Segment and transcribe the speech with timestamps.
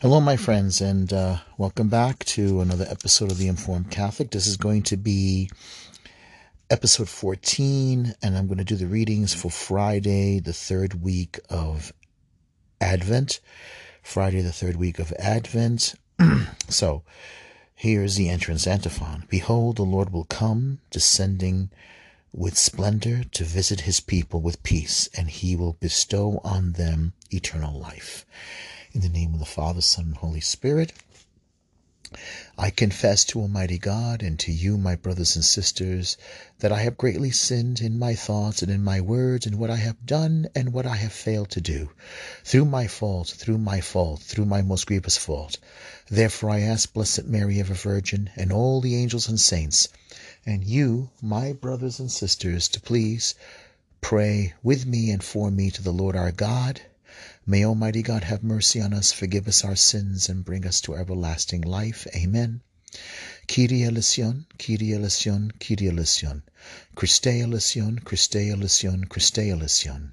[0.00, 4.30] Hello, my friends, and uh, welcome back to another episode of The Informed Catholic.
[4.30, 5.50] This is going to be
[6.70, 11.92] episode 14, and I'm going to do the readings for Friday, the third week of
[12.80, 13.40] Advent.
[14.00, 15.96] Friday, the third week of Advent.
[16.68, 17.02] so,
[17.74, 21.70] here's the entrance antiphon Behold, the Lord will come, descending
[22.32, 27.76] with splendor to visit his people with peace, and he will bestow on them eternal
[27.76, 28.24] life.
[28.98, 30.92] In the name of the Father, Son, and Holy Spirit,
[32.58, 36.16] I confess to Almighty God and to you, my brothers and sisters,
[36.58, 39.76] that I have greatly sinned in my thoughts and in my words, and what I
[39.76, 41.90] have done and what I have failed to do,
[42.42, 45.58] through my fault, through my fault, through my most grievous fault.
[46.10, 49.86] Therefore I ask Blessed Mary, ever Virgin, and all the angels and saints,
[50.44, 53.36] and you, my brothers and sisters, to please
[54.00, 56.80] pray with me and for me to the Lord our God
[57.50, 60.94] May Almighty God have mercy on us, forgive us our sins, and bring us to
[60.94, 62.06] everlasting life.
[62.14, 62.60] Amen.
[63.46, 66.42] Kyrie eleison, Kyrie eleison, Kyrie eleison.
[66.94, 70.12] Christe eleison, Christe eleison, Christe eleison.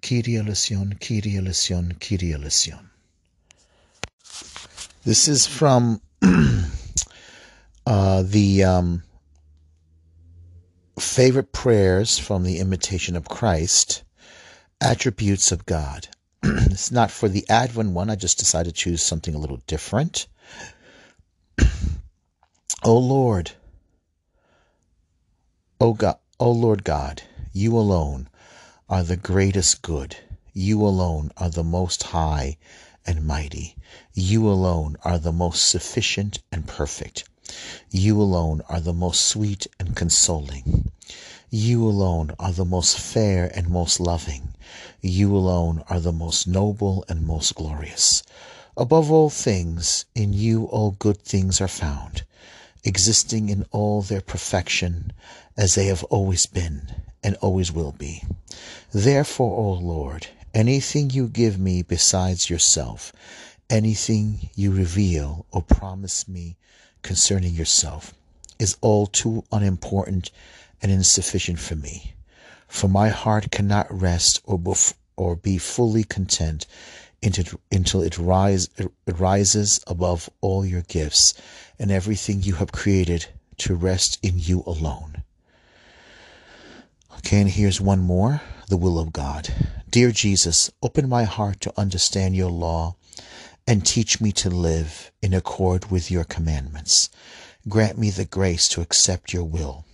[0.00, 2.88] Kyrie eleison, Kyrie eleison, Kyrie eleison.
[5.04, 6.00] This is from
[7.86, 9.02] uh, the um,
[10.98, 14.02] favorite prayers from the Imitation of Christ,
[14.80, 16.08] Attributes of God.
[16.42, 18.10] it's not for the Advent one.
[18.10, 20.26] I just decided to choose something a little different.
[21.60, 21.66] O
[22.84, 23.52] oh Lord,
[25.80, 28.28] O God, O Lord God, you alone
[28.88, 30.16] are the greatest good.
[30.52, 32.56] You alone are the most high
[33.06, 33.76] and mighty.
[34.14, 37.24] You alone are the most sufficient and perfect.
[37.90, 40.92] You alone are the most sweet and consoling.
[41.52, 44.54] You alone are the most fair and most loving.
[45.00, 48.22] You alone are the most noble and most glorious.
[48.76, 52.22] Above all things, in you all good things are found,
[52.84, 55.12] existing in all their perfection,
[55.56, 58.22] as they have always been and always will be.
[58.92, 63.12] Therefore, O Lord, anything you give me besides yourself,
[63.68, 66.58] anything you reveal or promise me
[67.02, 68.14] concerning yourself,
[68.60, 70.30] is all too unimportant
[70.82, 72.14] and insufficient for me.
[72.68, 76.66] For my heart cannot rest or, bef- or be fully content
[77.22, 81.34] until it, rise, it rises above all your gifts
[81.78, 83.26] and everything you have created
[83.58, 85.22] to rest in you alone.
[87.18, 89.52] Okay, and here's one more the will of God.
[89.90, 92.94] Dear Jesus, open my heart to understand your law
[93.66, 97.10] and teach me to live in accord with your commandments.
[97.68, 99.84] Grant me the grace to accept your will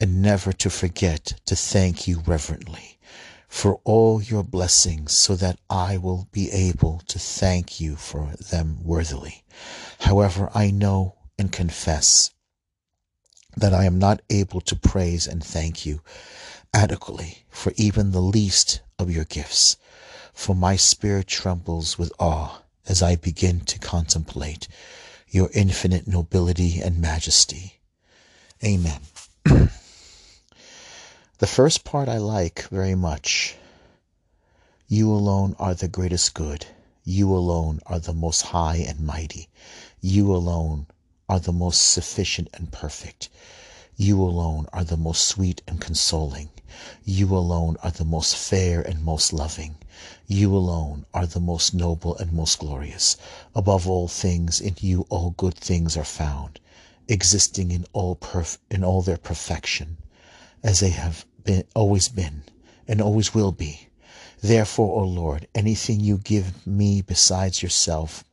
[0.00, 2.98] and never to forget to thank you reverently
[3.48, 8.78] for all your blessings so that I will be able to thank you for them
[8.84, 9.42] worthily.
[10.00, 12.30] However, I know and confess
[13.56, 16.02] that I am not able to praise and thank you
[16.72, 19.76] adequately for even the least of your gifts,
[20.32, 24.68] for my spirit trembles with awe as I begin to contemplate
[25.28, 27.80] your infinite nobility and majesty.
[28.64, 29.00] Amen.
[31.38, 33.54] The first part I like very much.
[34.88, 36.66] You alone are the greatest good.
[37.04, 39.48] You alone are the most high and mighty.
[40.00, 40.88] You alone
[41.28, 43.28] are the most sufficient and perfect.
[43.96, 46.48] You alone are the most sweet and consoling.
[47.04, 49.76] You alone are the most fair and most loving.
[50.26, 53.16] You alone are the most noble and most glorious.
[53.54, 56.58] Above all things, in you all good things are found,
[57.06, 59.98] existing in all perf- in all their perfection
[60.62, 62.42] as they have been, always been
[62.86, 63.88] and always will be.
[64.40, 68.24] Therefore, O Lord, anything you give me besides yourself,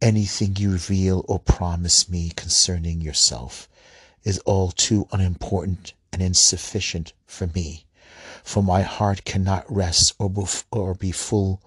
[0.00, 3.68] anything you reveal or promise me concerning yourself,
[4.24, 7.84] is all too unimportant and insufficient for me.
[8.42, 10.32] For my heart cannot rest or,
[10.72, 11.62] or be full,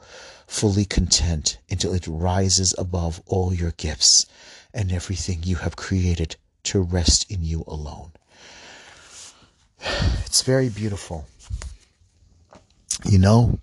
[0.47, 4.25] fully content until it rises above all your gifts
[4.73, 8.11] and everything you have created to rest in you alone.
[10.39, 11.27] It's very beautiful.
[13.03, 13.59] You know,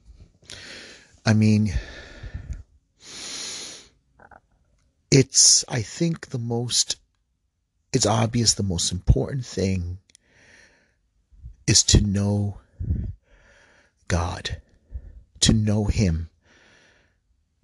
[1.24, 1.72] I mean,
[5.10, 6.96] it's, I think, the most,
[7.94, 10.00] it's obvious the most important thing
[11.66, 12.58] is to know
[14.06, 14.60] God,
[15.40, 16.28] to know Him,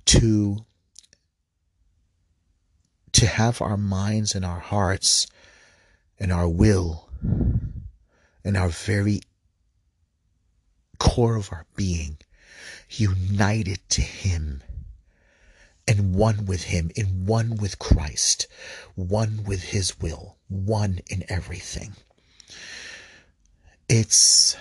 [0.06, 0.64] to
[3.12, 5.26] to have our minds and our hearts
[6.18, 7.10] and our will
[8.44, 9.20] and our very
[10.98, 12.18] core of our being
[12.90, 14.62] united to Him
[15.88, 18.46] and one with Him, in one with Christ,
[18.94, 21.94] one with His will, one in everything.
[23.88, 24.56] It's,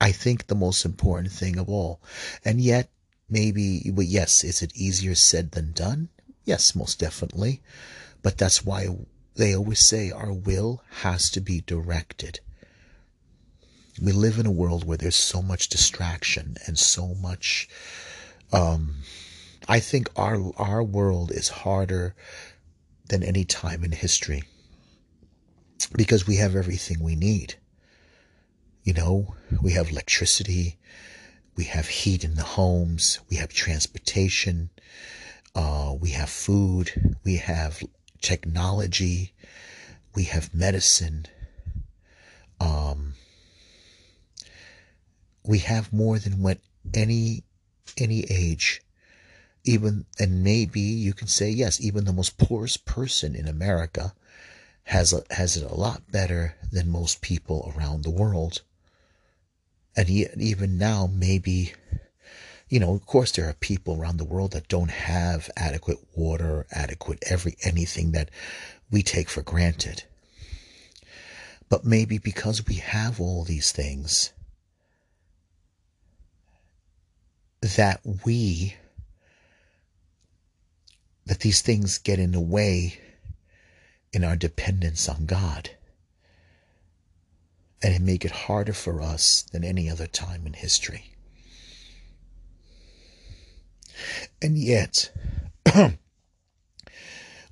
[0.00, 2.02] I think, the most important thing of all.
[2.44, 2.90] And yet,
[3.28, 6.10] maybe, well, yes, is it easier said than done?
[6.44, 7.62] Yes, most definitely.
[8.22, 8.88] But that's why
[9.36, 12.40] they always say our will has to be directed.
[14.00, 17.68] We live in a world where there's so much distraction and so much.
[18.52, 18.96] Um,
[19.68, 22.14] I think our our world is harder
[23.08, 24.42] than any time in history
[25.96, 27.54] because we have everything we need.
[28.82, 30.78] You know, we have electricity,
[31.56, 34.70] we have heat in the homes, we have transportation,
[35.54, 37.82] uh, we have food, we have
[38.20, 39.32] technology,
[40.14, 41.26] we have medicine.
[42.60, 43.14] Um,
[45.44, 46.58] we have more than what
[46.94, 47.44] any
[47.96, 48.82] any age
[49.64, 54.14] even and maybe you can say yes even the most poorest person in america
[54.84, 58.62] has a, has it a lot better than most people around the world
[59.96, 61.74] and even now maybe
[62.70, 66.66] you know of course there are people around the world that don't have adequate water
[66.72, 68.30] adequate every anything that
[68.90, 70.04] we take for granted
[71.68, 74.32] but maybe because we have all these things
[77.60, 78.74] that we
[81.26, 82.98] that these things get in the way
[84.12, 85.70] in our dependence on God
[87.82, 91.14] and it make it harder for us than any other time in history.
[94.40, 95.10] And yet,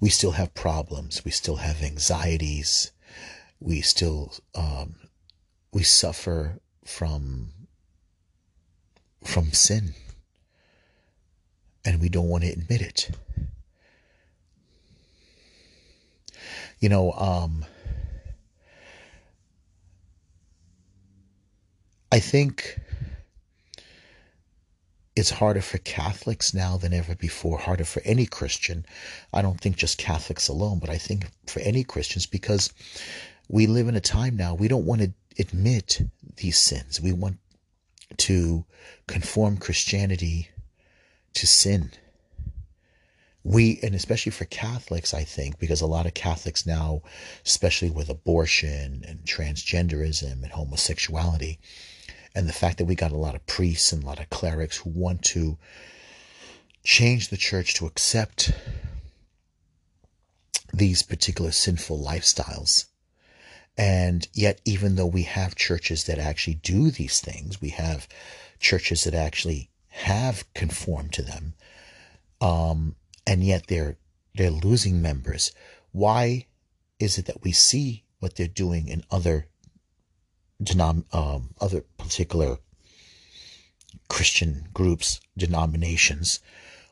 [0.01, 1.25] we still have problems.
[1.25, 2.93] We still have anxieties.
[3.61, 4.97] We still um,
[5.73, 7.53] we suffer from
[9.25, 9.95] from sin,
[11.85, 13.11] and we don't want to admit it.
[16.81, 17.65] You know, um,
[22.13, 22.79] I think
[25.19, 28.87] it's harder for Catholics now than ever before, harder for any Christian.
[29.33, 32.73] I don't think just Catholics alone, but I think for any Christians because
[33.49, 36.03] we live in a time now we don't want to admit
[36.37, 37.01] these sins.
[37.01, 37.39] We want
[38.17, 38.65] to
[39.07, 40.49] conform Christianity
[41.35, 41.93] to sin.
[43.45, 47.03] We, and especially for Catholics, I think, because a lot of Catholics now,
[47.47, 51.59] especially with abortion and transgenderism and homosexuality,
[52.35, 54.79] and the fact that we got a lot of priests and a lot of clerics
[54.79, 55.59] who want to
[56.85, 58.53] change the church to accept
[60.73, 62.87] these particular sinful lifestyles.
[63.77, 68.09] And yet, even though we have churches that actually do these things, we have
[68.59, 71.55] churches that actually have conformed to them,
[72.41, 72.97] um,
[73.27, 73.97] and yet they're
[74.35, 75.53] they're losing members.
[75.93, 76.47] Why
[76.99, 79.47] is it that we see what they're doing in other
[80.63, 82.59] denom- um, other particular
[84.09, 86.41] Christian groups, denominations,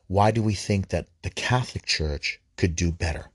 [0.07, 3.31] why do we think that the Catholic Church could do better?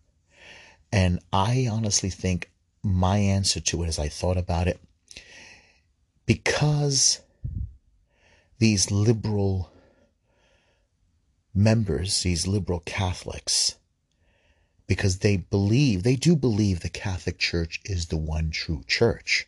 [0.91, 2.49] And I honestly think
[2.83, 4.79] my answer to it, as I thought about it,
[6.25, 7.21] because
[8.59, 9.71] these liberal
[11.53, 13.75] members, these liberal Catholics,
[14.87, 19.47] because they believe, they do believe the Catholic Church is the one true church.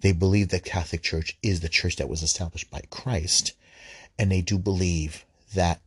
[0.00, 3.52] They believe that Catholic Church is the church that was established by Christ,
[4.18, 5.24] and they do believe
[5.54, 5.80] that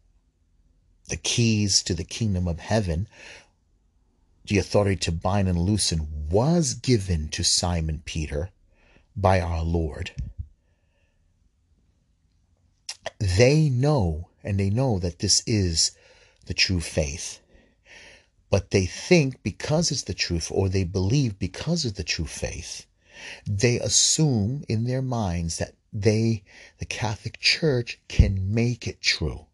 [1.08, 3.08] the keys to the kingdom of heaven,
[4.46, 8.50] the authority to bind and loosen, was given to Simon Peter
[9.16, 10.12] by our Lord.
[13.20, 15.92] They know, and they know that this is
[16.46, 17.40] the true faith.
[18.50, 22.86] But they think because it's the truth, or they believe because of the true faith,
[23.46, 26.44] they assume in their minds that they,
[26.78, 29.46] the Catholic Church, can make it true.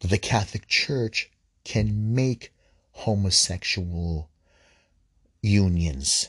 [0.00, 1.30] That the Catholic Church
[1.64, 2.52] can make
[2.92, 4.30] homosexual
[5.42, 6.28] unions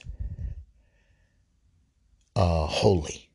[2.36, 3.29] uh, holy.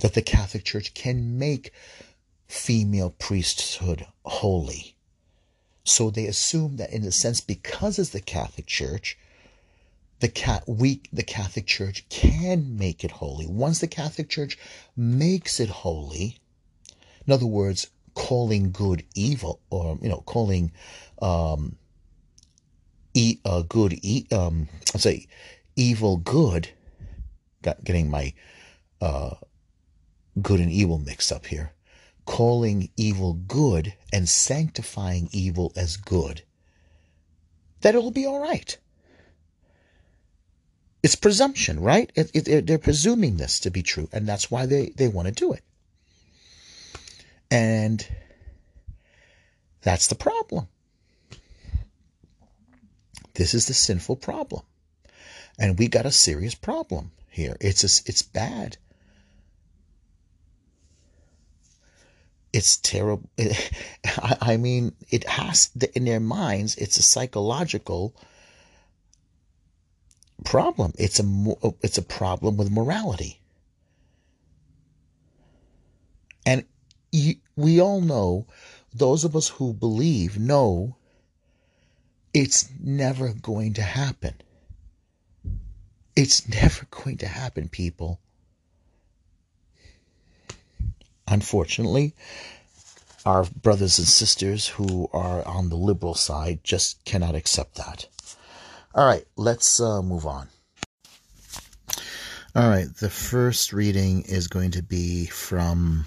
[0.00, 1.72] That the Catholic Church can make
[2.46, 4.96] female priesthood holy.
[5.84, 9.18] So they assume that, in a sense, because it's the Catholic Church,
[10.20, 13.46] the cat we the Catholic Church can make it holy.
[13.46, 14.58] Once the Catholic Church
[14.96, 16.38] makes it holy,
[17.26, 20.72] in other words, calling good evil, or you know, calling
[21.22, 21.76] um,
[23.14, 25.26] e, uh, good e, um, let's say
[25.76, 26.70] evil good.
[27.62, 28.34] Got getting my
[29.00, 29.34] uh,
[30.40, 31.72] good and evil mixed up here.
[32.28, 36.42] calling evil good and sanctifying evil as good,
[37.80, 38.76] that it'll be all right.
[41.02, 42.10] It's presumption, right?
[42.14, 45.34] It, it, they're presuming this to be true, and that's why they, they want to
[45.34, 45.62] do it.
[47.50, 48.06] And
[49.82, 50.68] that's the problem.
[53.34, 54.62] This is the sinful problem.
[55.58, 57.56] And we got a serious problem here.
[57.60, 58.76] It's a, it's bad.
[62.52, 63.30] It's terrible.
[64.42, 66.74] I mean, it has in their minds.
[66.76, 68.14] It's a psychological
[70.44, 70.92] problem.
[70.98, 71.24] It's a
[71.82, 73.40] it's a problem with morality.
[76.46, 76.64] And
[77.56, 78.46] we all know,
[78.94, 80.96] those of us who believe know
[82.32, 84.34] it's never going to happen.
[86.16, 88.20] It's never going to happen, people.
[91.26, 92.14] Unfortunately,
[93.26, 98.06] our brothers and sisters who are on the liberal side just cannot accept that.
[98.94, 100.48] All right, let's uh, move on.
[102.54, 106.06] All right, the first reading is going to be from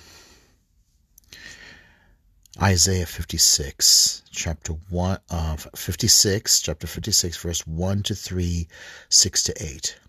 [2.60, 8.68] Isaiah 56, chapter 1 of uh, 56, chapter 56, verse 1 to 3,
[9.10, 10.00] 6 to 8.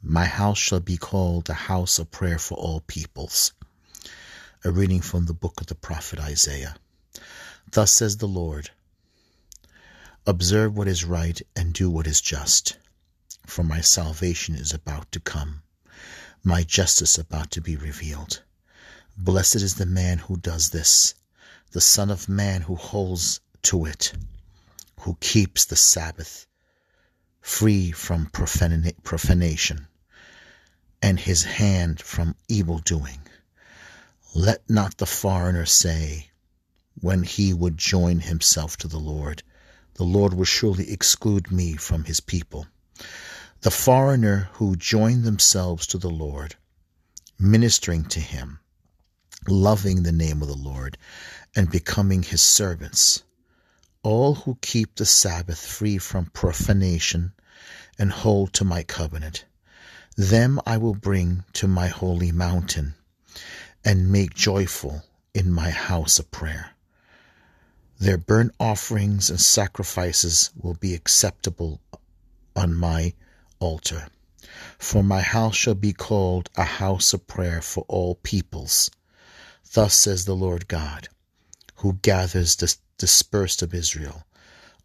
[0.00, 3.52] My house shall be called a house of prayer for all peoples.
[4.64, 6.76] A reading from the book of the prophet Isaiah.
[7.72, 8.70] Thus says the Lord
[10.28, 12.76] Observe what is right and do what is just,
[13.46, 15.62] for my salvation is about to come,
[16.44, 18.42] my justice about to be revealed.
[19.16, 21.14] Blessed is the man who does this
[21.70, 24.12] the Son of Man who holds to it,
[25.00, 26.46] who keeps the Sabbath
[27.40, 29.86] free from profanation,
[31.00, 33.22] and his hand from evil doing.
[34.34, 36.28] Let not the foreigner say,
[37.00, 39.42] when he would join himself to the Lord,
[39.98, 42.68] the Lord will surely exclude me from his people.
[43.62, 46.54] The foreigner who join themselves to the Lord,
[47.36, 48.60] ministering to him,
[49.48, 50.96] loving the name of the Lord,
[51.56, 53.24] and becoming his servants.
[54.04, 57.32] All who keep the Sabbath free from profanation
[57.98, 59.46] and hold to my covenant,
[60.16, 62.94] them I will bring to my holy mountain
[63.84, 65.02] and make joyful
[65.34, 66.76] in my house of prayer.
[67.98, 71.80] Their burnt offerings and sacrifices will be acceptable
[72.54, 73.14] on my
[73.58, 74.08] altar.
[74.78, 78.90] For my house shall be called a house of prayer for all peoples.
[79.72, 81.08] Thus says the Lord God
[81.78, 84.24] who gathers the dispersed of Israel.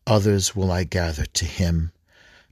[0.06, 1.92] Others will I gather to him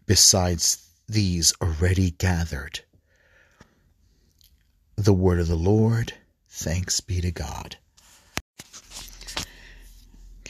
[0.06, 2.82] besides these already gathered.
[4.96, 6.14] The word of the Lord.
[6.50, 7.78] Thanks be to God.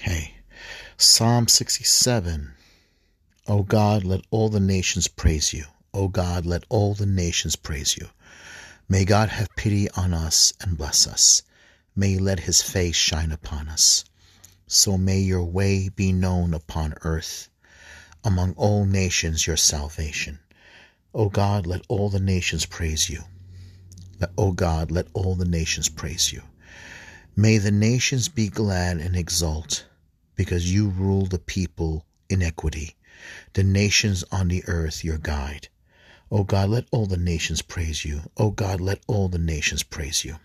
[0.01, 0.35] Okay.
[0.97, 2.53] Psalm 67.
[3.47, 5.65] O God, let all the nations praise you.
[5.93, 8.09] O God, let all the nations praise you.
[8.89, 11.43] May God have pity on us and bless us
[11.95, 14.05] may let his face shine upon us.
[14.67, 17.49] So may your way be known upon earth,
[18.23, 20.39] among all nations your salvation.
[21.13, 23.23] O God, let all the nations praise you.
[24.37, 26.43] O God, let all the nations praise you.
[27.35, 29.85] May the nations be glad and exult,
[30.35, 32.95] because you rule the people in equity,
[33.53, 35.67] the nations on the earth your guide.
[36.31, 38.21] O God, let all the nations praise you.
[38.37, 40.37] O God, let all the nations praise you.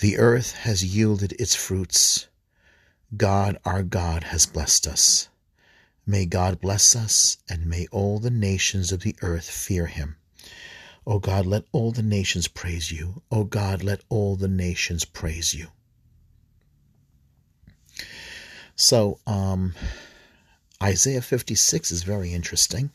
[0.00, 2.28] The earth has yielded its fruits.
[3.16, 5.28] God, our God, has blessed us.
[6.06, 10.16] May God bless us, and may all the nations of the earth fear him.
[11.06, 13.22] O God, let all the nations praise you.
[13.30, 15.68] O God, let all the nations praise you.
[18.80, 19.74] So, um,
[20.82, 22.90] Isaiah 56 is very interesting.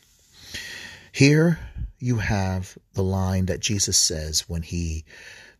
[1.12, 1.60] Here
[2.00, 5.06] you have the line that Jesus says when he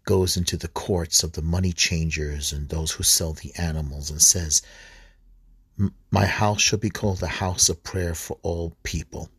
[0.04, 4.20] goes into the courts of the money changers and those who sell the animals and
[4.20, 4.64] says,
[6.10, 9.30] My house shall be called the house of prayer for all people.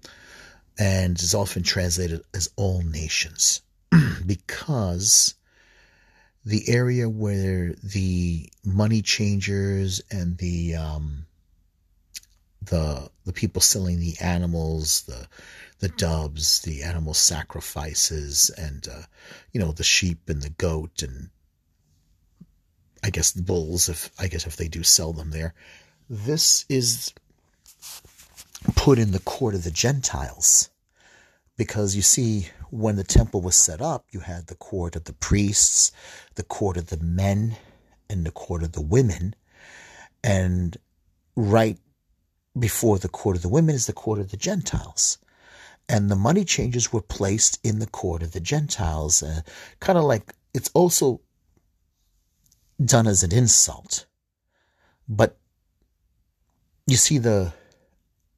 [0.78, 3.60] And is often translated as all nations
[4.24, 5.34] because
[6.46, 11.26] the area where the money changers and the um,
[12.62, 15.26] the the people selling the animals, the
[15.80, 19.02] the doves, the animal sacrifices, and uh,
[19.52, 21.30] you know the sheep and the goat, and
[23.02, 23.88] I guess the bulls.
[23.88, 25.52] If I guess if they do sell them there,
[26.08, 27.12] this is
[28.76, 30.70] put in the court of the Gentiles,
[31.56, 35.12] because you see, when the temple was set up, you had the court of the
[35.12, 35.92] priests,
[36.34, 37.56] the court of the men,
[38.08, 39.34] and the court of the women.
[40.22, 40.76] And
[41.36, 41.78] right
[42.58, 45.18] before the court of the women is the court of the Gentiles.
[45.88, 49.42] And the money changers were placed in the court of the Gentiles, uh,
[49.80, 51.20] kind of like it's also
[52.84, 54.06] done as an insult.
[55.08, 55.38] But
[56.86, 57.52] you see the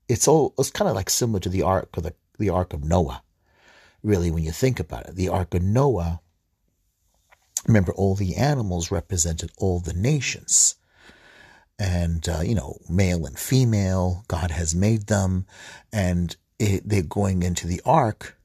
[0.08, 2.84] it's all it's kind of like similar to the ark of the, the ark of
[2.84, 3.22] Noah,
[4.02, 5.16] really, when you think about it.
[5.16, 6.20] The ark of Noah,
[7.66, 10.76] remember all the animals represented all the nations.
[11.78, 15.46] And uh, you know, male and female, God has made them,
[15.92, 18.36] and it, they're going into the ark.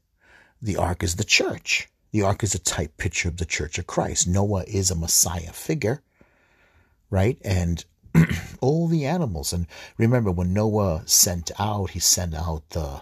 [0.61, 1.89] The ark is the church.
[2.11, 4.27] The ark is a type picture of the church of Christ.
[4.27, 6.03] Noah is a Messiah figure,
[7.09, 7.39] right?
[7.43, 7.83] And
[8.61, 9.51] all the animals.
[9.51, 9.65] And
[9.97, 13.01] remember, when Noah sent out, he sent out the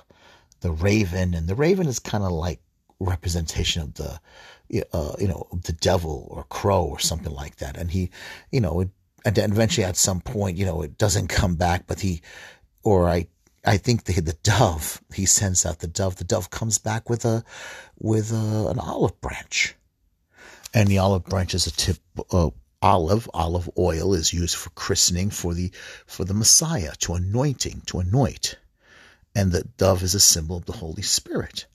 [0.61, 2.59] the raven, and the raven is kind of like
[2.99, 4.19] representation of the
[4.93, 7.77] uh, you know the devil or crow or something like that.
[7.77, 8.09] And he,
[8.51, 8.89] you know, it,
[9.25, 12.21] and eventually at some point, you know, it doesn't come back, but he,
[12.83, 13.27] or I
[13.65, 16.15] I think the the dove he sends out the dove.
[16.15, 17.43] The dove comes back with a
[17.99, 19.75] with a, an olive branch,
[20.73, 21.97] and the olive branch is a tip.
[22.31, 22.51] Uh,
[22.81, 25.71] olive olive oil is used for christening for the
[26.07, 28.57] for the Messiah to anointing to anoint,
[29.35, 31.65] and the dove is a symbol of the Holy Spirit.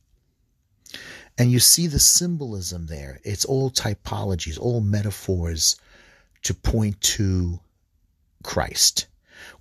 [1.39, 3.21] And you see the symbolism there.
[3.25, 5.77] It's all typologies, all metaphors
[6.43, 7.61] to point to
[8.43, 9.07] Christ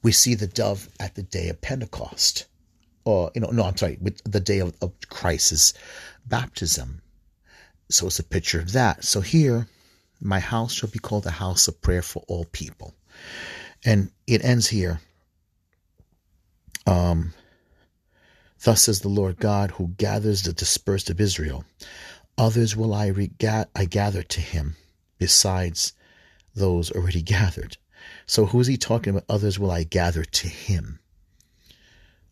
[0.02, 2.46] we see the dove at the day of Pentecost.
[3.04, 5.74] Or, you know, no, I'm sorry, with the day of, of Christ's
[6.26, 7.02] baptism.
[7.90, 9.04] So it's a picture of that.
[9.04, 9.68] So here,
[10.20, 12.96] my house shall be called a house of prayer for all people.
[13.84, 15.00] And it ends here.
[16.88, 17.34] Um,
[18.66, 21.66] Thus says the Lord God, who gathers the dispersed of Israel.
[22.36, 24.76] Others will I, rega- I gather to him,
[25.20, 25.94] besides
[26.56, 27.78] those already gathered.
[28.26, 29.26] So who is he talking about?
[29.30, 31.00] Others will I gather to him,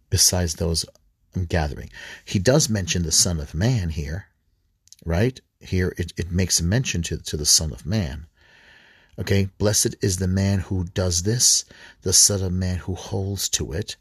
[0.10, 0.86] besides those
[1.36, 1.92] I'm gathering.
[2.26, 4.30] He does mention the Son of Man here,
[5.06, 5.40] right?
[5.60, 8.26] Here it, it makes a mention to, to the Son of Man.
[9.20, 11.64] Okay, blessed is the man who does this,
[12.02, 13.98] the Son of Man who holds to it,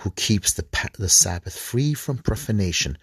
[0.00, 0.64] who keeps the,
[0.98, 2.98] the Sabbath free from profanation.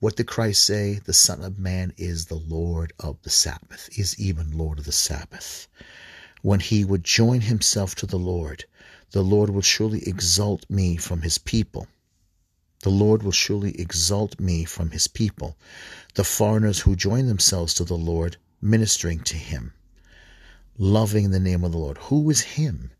[0.00, 1.00] What did Christ say?
[1.04, 4.92] The Son of Man is the Lord of the Sabbath, is even Lord of the
[4.92, 5.68] Sabbath
[6.46, 8.66] when he would join himself to the Lord,
[9.10, 11.88] the Lord will surely exalt me from his people.
[12.84, 15.56] The Lord will surely exalt me from his people,
[16.14, 19.72] the foreigners who join themselves to the Lord, ministering to him,
[20.78, 21.98] loving the name of the Lord.
[21.98, 22.92] Who is him?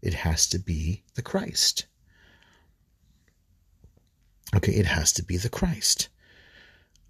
[0.00, 1.86] It has to be the Christ.
[4.54, 6.08] Okay, it has to be the Christ.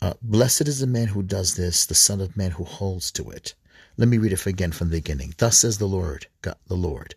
[0.02, 3.30] Uh, Blessed is the man who does this, the Son of Man who holds to
[3.30, 3.54] it.
[3.96, 5.34] Let me read it again from the beginning.
[5.36, 7.14] Thus says the Lord, God, the Lord,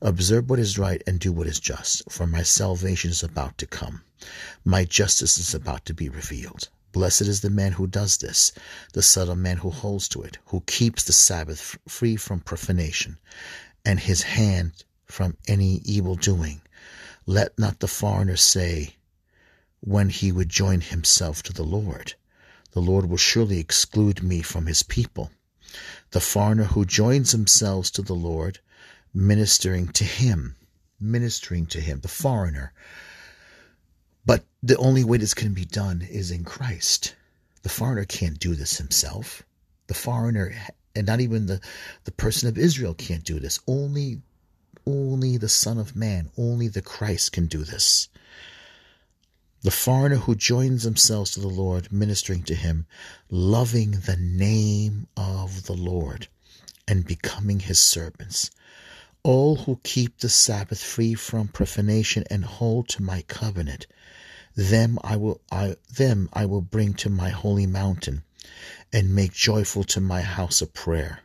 [0.00, 3.66] observe what is right and do what is just, for my salvation is about to
[3.66, 4.02] come.
[4.64, 6.68] My justice is about to be revealed.
[6.92, 8.52] Blessed is the man who does this,
[8.92, 13.18] the son of man who holds to it, who keeps the Sabbath free from profanation,
[13.84, 16.60] and his hand from any evil doing.
[17.26, 18.94] Let not the foreigner say,
[19.80, 22.14] when he would join himself to the Lord,
[22.72, 25.30] the Lord will surely exclude me from his people
[26.10, 28.58] the foreigner who joins themselves to the Lord,
[29.14, 30.56] ministering to Him,
[30.98, 32.72] ministering to Him, the foreigner.
[34.26, 37.14] But the only way this can be done is in Christ.
[37.62, 39.44] The foreigner can't do this himself.
[39.86, 40.52] The foreigner,
[40.96, 41.60] and not even the,
[42.04, 43.60] the person of Israel can't do this.
[43.68, 44.20] Only,
[44.86, 48.08] only the Son of Man, only the Christ can do this.
[49.62, 52.86] The foreigner who joins themselves to the Lord, ministering to him,
[53.28, 56.28] loving the name of the Lord,
[56.88, 58.50] and becoming his servants.
[59.22, 63.86] All who keep the Sabbath free from profanation and hold to my covenant,
[64.56, 68.22] them I will I them I will bring to my holy mountain,
[68.94, 71.20] and make joyful to my house of prayer.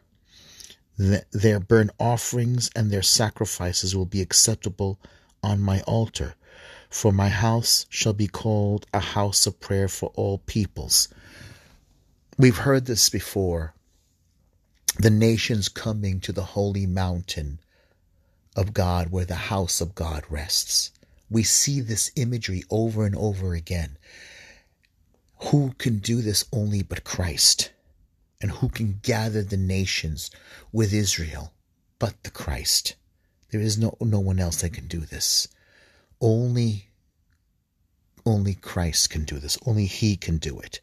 [0.98, 5.00] Their burnt offerings and their sacrifices will be acceptable
[5.42, 6.36] on my altar
[6.96, 11.10] for my house shall be called a house of prayer for all peoples.
[12.38, 13.74] We've heard this before.
[14.98, 17.60] The nations coming to the holy mountain
[18.56, 20.92] of God where the house of God rests.
[21.30, 23.98] We see this imagery over and over again.
[25.48, 27.72] Who can do this only but Christ?
[28.40, 30.32] And who can gather the nations
[30.72, 31.52] with Israel
[32.00, 32.96] but the Christ?
[33.52, 35.50] There is no, no one else that can do this.
[36.22, 36.90] Only
[38.26, 39.58] only Christ can do this.
[39.66, 40.82] Only He can do it.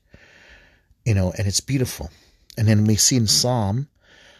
[1.05, 2.11] You know, and it's beautiful.
[2.57, 3.89] And then we see in Psalm,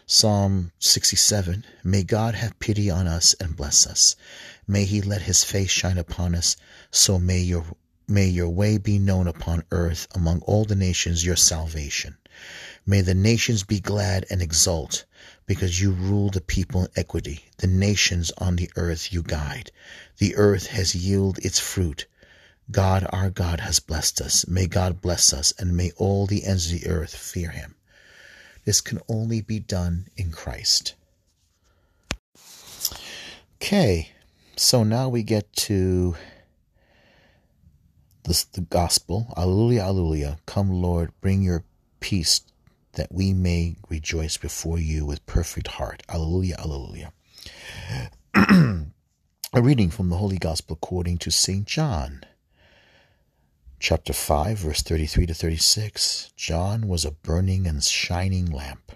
[0.05, 4.15] Psalm 67 May God have pity on us and bless us.
[4.67, 6.55] May he let his face shine upon us.
[6.91, 7.65] So may your
[8.07, 12.17] may your way be known upon earth among all the nations your salvation.
[12.85, 15.05] May the nations be glad and exult
[15.45, 17.45] because you rule the people in equity.
[17.57, 19.71] The nations on the earth you guide.
[20.17, 22.07] The earth has yielded its fruit.
[22.71, 24.47] God, our God, has blessed us.
[24.47, 27.75] May God bless us, and may all the ends of the earth fear him.
[28.65, 30.95] This can only be done in Christ.
[33.55, 34.11] Okay,
[34.55, 36.15] so now we get to
[38.23, 39.33] this, the gospel.
[39.37, 40.37] Alleluia, alleluia.
[40.45, 41.63] Come, Lord, bring your
[41.99, 42.41] peace
[42.93, 46.03] that we may rejoice before you with perfect heart.
[46.09, 47.11] Alleluia, alleluia.
[48.35, 51.65] A reading from the Holy Gospel according to St.
[51.65, 52.25] John
[53.83, 58.93] chapter 5, verse 33 to 36, John was a burning and shining lamp.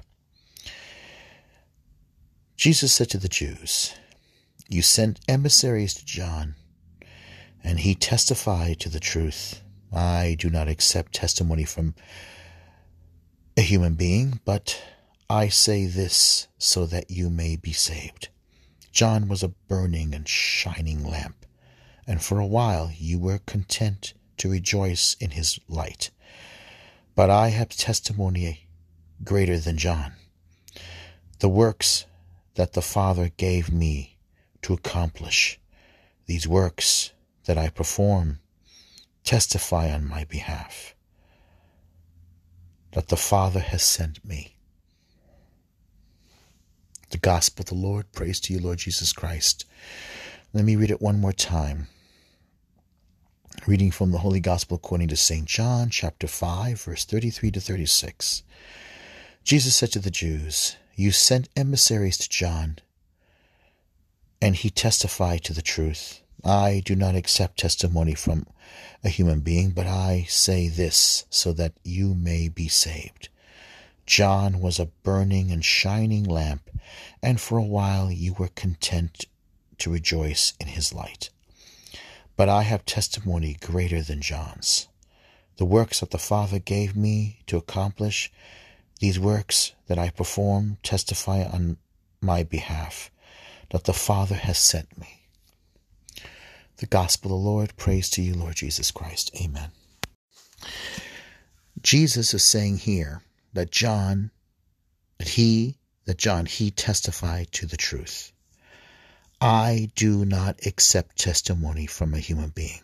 [2.55, 3.93] Jesus said to the Jews,
[4.69, 6.55] You sent emissaries to John,
[7.61, 9.61] and he testified to the truth.
[9.91, 11.93] I do not accept testimony from
[13.57, 14.79] a human being, but
[15.27, 18.29] I say this so that you may be saved.
[18.91, 21.43] John was a burning and shining lamp,
[22.05, 26.11] and for a while you were content to rejoice in his light.
[27.15, 28.67] But I have testimony
[29.23, 30.13] greater than John.
[31.39, 32.05] The works
[32.53, 34.19] that the Father gave me
[34.61, 35.59] to accomplish,
[36.27, 37.11] these works
[37.45, 38.39] that I perform,
[39.23, 40.93] testify on my behalf
[42.97, 44.55] that the Father has sent me.
[47.11, 48.11] The Gospel of the Lord.
[48.11, 49.65] Praise to you, Lord Jesus Christ.
[50.51, 51.89] Let me read it one more time.
[53.67, 55.45] Reading from the Holy Gospel according to St.
[55.45, 58.41] John, chapter 5, verse 33 to 36.
[59.43, 62.79] Jesus said to the Jews, You sent emissaries to John,
[64.41, 66.21] and he testified to the truth.
[66.43, 68.45] I do not accept testimony from
[69.03, 73.29] a human being, but I say this so that you may be saved.
[74.05, 76.69] John was a burning and shining lamp,
[77.21, 79.25] and for a while you were content
[79.79, 81.29] to rejoice in his light.
[82.35, 84.87] But I have testimony greater than John's.
[85.57, 88.31] The works that the Father gave me to accomplish,
[88.99, 91.77] these works that I perform testify on
[92.21, 93.11] my behalf
[93.71, 95.16] that the Father has sent me.
[96.77, 99.31] The Gospel of the Lord, praise to you, Lord Jesus Christ.
[99.41, 99.71] Amen.
[101.81, 104.29] Jesus is saying here that John,
[105.17, 108.31] that he, that John, he testified to the truth.
[109.41, 112.81] I do not accept testimony from a human being,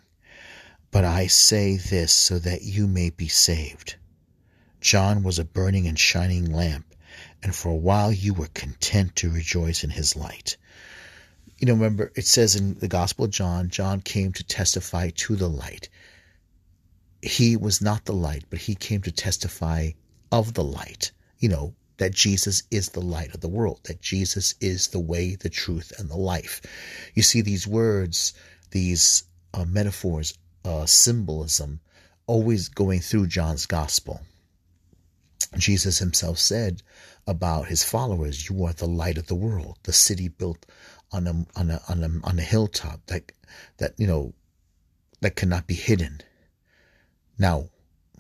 [0.90, 3.98] but I say this so that you may be saved.
[4.82, 6.96] John was a burning and shining lamp,
[7.44, 10.58] and for a while you were content to rejoice in his light.
[11.64, 15.38] You know, remember, it says in the Gospel of John, John came to testify to
[15.38, 15.88] the light.
[17.22, 19.92] He was not the light, but he came to testify
[20.30, 21.14] of the light.
[21.40, 25.36] You know, that Jesus is the light of the world, that Jesus is the way,
[25.36, 26.62] the truth, and the life.
[27.14, 28.34] You see these words,
[28.72, 29.24] these
[29.54, 31.80] uh, metaphors, uh, symbolism,
[32.28, 34.20] always going through John's gospel.
[35.58, 36.84] Jesus himself said
[37.26, 40.66] about his followers, "You are the light of the world, the city built
[41.14, 43.32] on a on a on a on a hilltop that
[43.78, 44.34] that you know
[45.22, 46.22] that cannot be hidden."
[47.38, 47.70] Now,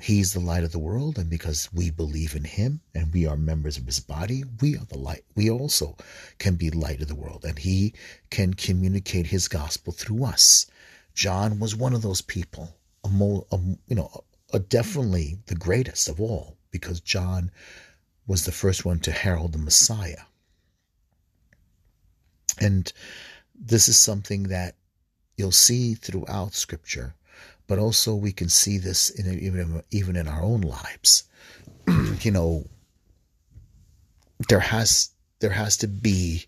[0.03, 3.37] He's the light of the world, and because we believe in him and we are
[3.37, 5.23] members of his body, we are the light.
[5.33, 5.95] We also
[6.39, 7.93] can be light of the world, and he
[8.29, 10.65] can communicate his gospel through us.
[11.13, 12.75] John was one of those people,
[13.05, 17.49] a, a you know, a, definitely the greatest of all, because John
[18.27, 20.23] was the first one to herald the Messiah.
[22.59, 22.91] And
[23.55, 24.75] this is something that
[25.37, 27.15] you'll see throughout Scripture
[27.67, 31.23] but also we can see this in even even in our own lives.
[32.21, 32.65] you know,
[34.49, 36.45] there has there has to be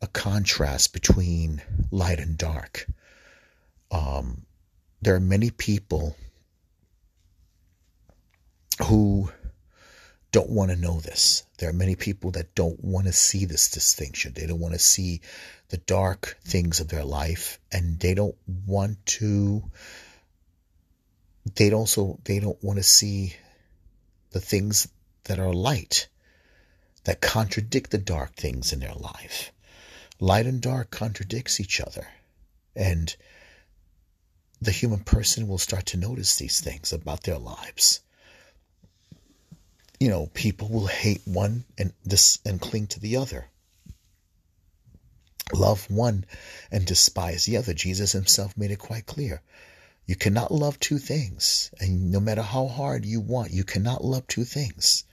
[0.00, 2.86] a contrast between light and dark.
[3.90, 4.46] Um,
[5.00, 6.16] there are many people
[8.84, 9.30] who
[10.30, 11.44] don't want to know this.
[11.58, 14.34] There are many people that don't want to see this distinction.
[14.34, 15.22] They don't want to see
[15.70, 18.36] the dark things of their life, and they don't
[18.66, 19.70] want to
[21.56, 23.34] they also they don't want to see
[24.30, 24.88] the things
[25.24, 26.08] that are light
[27.04, 29.52] that contradict the dark things in their life
[30.20, 32.06] light and dark contradicts each other
[32.74, 33.16] and
[34.60, 38.00] the human person will start to notice these things about their lives
[40.00, 43.46] you know, people will hate one and this and cling to the other.
[45.52, 46.24] Love one
[46.70, 47.74] and despise the other.
[47.74, 49.42] Jesus himself made it quite clear.
[50.06, 51.70] You cannot love two things.
[51.80, 55.04] And no matter how hard you want, you cannot love two things.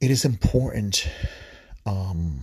[0.00, 1.06] It is important
[1.86, 2.40] um,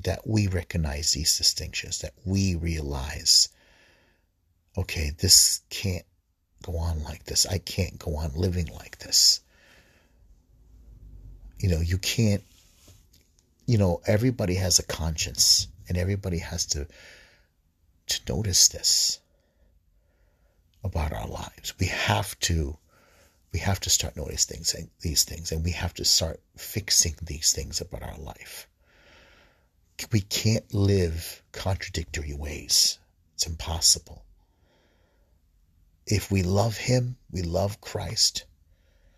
[0.00, 3.48] that we recognize these distinctions, that we realize,
[4.76, 6.04] okay, this can't
[6.64, 7.46] go on like this.
[7.46, 9.40] I can't go on living like this.
[11.58, 12.42] You know, you can't,
[13.66, 16.86] you know, everybody has a conscience and everybody has to
[18.06, 19.20] to notice this
[20.82, 21.74] about our lives.
[21.78, 22.76] We have to
[23.52, 27.14] we have to start noticing things, and these things and we have to start fixing
[27.22, 28.66] these things about our life.
[30.10, 32.98] We can't live contradictory ways.
[33.34, 34.24] It's impossible.
[36.06, 38.44] If we love him, we love Christ.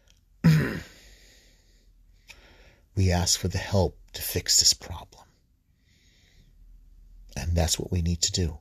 [2.97, 5.25] we ask for the help to fix this problem.
[7.37, 8.59] And that's what we need to do.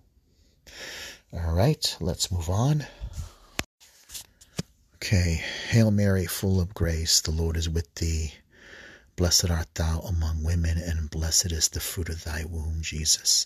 [1.31, 2.88] All right, let's move on.
[4.95, 8.33] Okay, Hail Mary, full of grace, the Lord is with thee.
[9.15, 13.45] Blessed art thou among women, and blessed is the fruit of thy womb, Jesus.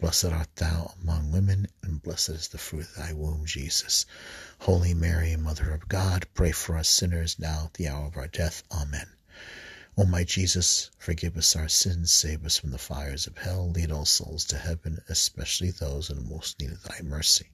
[0.00, 4.06] Blessed art thou among women, and blessed is the fruit of thy womb, Jesus.
[4.60, 8.26] Holy Mary, Mother of God, pray for us sinners now at the hour of our
[8.26, 8.62] death.
[8.72, 9.08] Amen.
[9.98, 13.92] O my Jesus, forgive us our sins, save us from the fires of hell, lead
[13.92, 17.50] all souls to heaven, especially those in most need of thy mercy.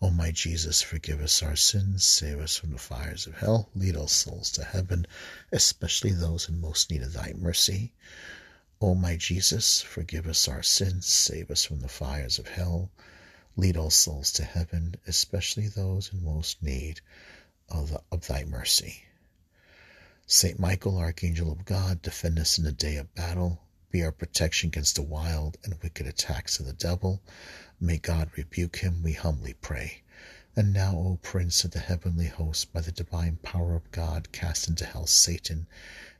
[0.00, 3.96] O my Jesus, forgive us our sins, save us from the fires of hell, lead
[3.96, 5.08] all souls to heaven,
[5.50, 7.94] especially those in most need of thy mercy.
[8.82, 12.90] O my Jesus, forgive us our sins, save us from the fires of hell,
[13.54, 17.02] lead all souls to heaven, especially those in most need
[17.68, 19.04] of, the, of thy mercy.
[20.26, 23.60] Saint Michael, Archangel of God, defend us in the day of battle.
[23.90, 27.20] Be our protection against the wild and wicked attacks of the devil.
[27.78, 30.04] May God rebuke him, we humbly pray.
[30.56, 34.68] And now, O Prince of the heavenly host, by the divine power of God, cast
[34.68, 35.66] into hell Satan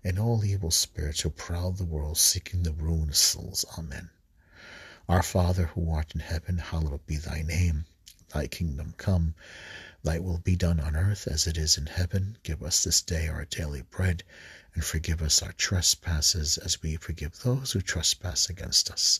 [0.03, 3.65] and all evil spirits who prowl the world seeking the ruin of souls.
[3.77, 4.11] Amen.
[5.09, 7.85] Our Father who art in heaven, hallowed be thy name.
[8.29, 9.35] Thy kingdom come.
[10.05, 12.39] Thy will be done on earth as it is in heaven.
[12.45, 14.23] Give us this day our daily bread,
[14.73, 19.19] and forgive us our trespasses as we forgive those who trespass against us.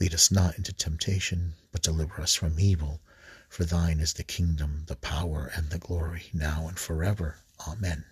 [0.00, 3.02] Lead us not into temptation, but deliver us from evil.
[3.48, 7.36] For thine is the kingdom, the power, and the glory, now and forever.
[7.68, 8.06] Amen.